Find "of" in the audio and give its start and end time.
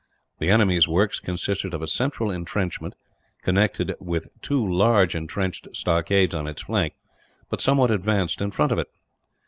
1.75-1.83, 8.71-8.79